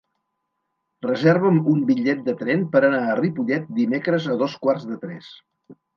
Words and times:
Reserva'm 1.05 1.59
un 1.73 1.83
bitllet 1.91 2.25
de 2.29 2.35
tren 2.41 2.63
per 2.77 2.81
anar 2.89 3.03
a 3.11 3.19
Ripollet 3.21 3.69
dimecres 3.81 4.27
a 4.35 4.39
dos 4.45 4.57
quarts 4.65 4.89
de 4.95 4.99
tres. 5.07 5.29